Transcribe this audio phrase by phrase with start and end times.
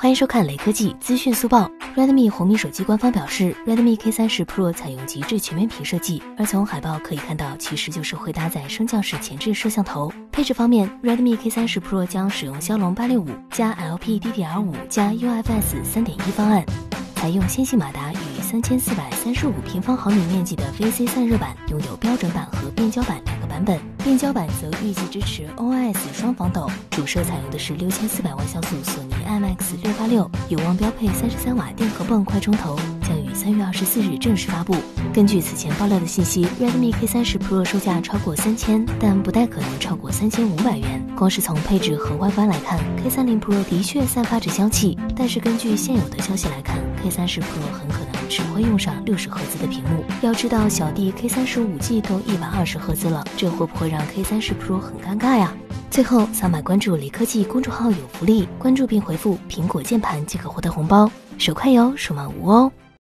[0.00, 1.70] 欢迎收看雷科技资讯速报。
[1.94, 10.10] Redmi 红米手机官方表示，Redmi K30 Pro 采用极致全面屏设计，而从海报可以看到，其实就是会搭载升降式前置摄像头。
[10.32, 16.64] 配置方面，Redmi K30 Pro 将使用骁龙八六五加 LPDDR5 加 UFS 三点一方案，
[17.16, 18.09] 采用线性马达
[18.50, 23.78] 三千四百三十五平方毫米面积的 VC 散热板，拥有标准版和变焦版两个版本。
[24.02, 34.74] 变焦版则预计支持 OIS 双防抖，主摄采用的是六千四百万像素索尼 IMX 六八六，有望标配三十三瓦电荷泵快充头，将于三月二十四日正式发布。
[35.14, 41.00] 根据此前爆料的信息，Redmi K30 Pro 售价超过三千，但不太可能超过三千五百元。
[41.16, 50.02] 光是从配置和外观来看，K30 Pro 的确散发着香气，但是根据现有的消息来看，K30 Pro 很可能只会用上六十赫兹的屏幕。
[50.22, 53.90] 要知道，小弟 K 三十五 G 都一百二十赫兹了，这会不会？
[53.90, 55.52] 让 K 三十 Pro 很尴尬呀！
[55.90, 62.70] 最后扫码关注李科技公众号有福利，关注并回复苹果键盘即可获得红包，手快有，手慢无哦。